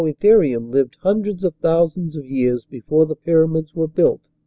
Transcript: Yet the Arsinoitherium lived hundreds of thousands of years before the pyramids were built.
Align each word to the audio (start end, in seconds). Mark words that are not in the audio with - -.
Yet 0.03 0.19
the 0.19 0.29
Arsinoitherium 0.29 0.71
lived 0.71 0.97
hundreds 1.01 1.43
of 1.43 1.53
thousands 1.57 2.15
of 2.15 2.25
years 2.25 2.65
before 2.65 3.05
the 3.05 3.15
pyramids 3.15 3.75
were 3.75 3.85
built. 3.87 4.23